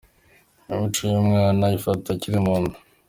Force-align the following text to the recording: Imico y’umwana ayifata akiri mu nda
Imico 0.71 1.01
y’umwana 1.11 1.61
ayifata 1.67 2.07
akiri 2.15 2.39
mu 2.45 2.55
nda 2.61 2.77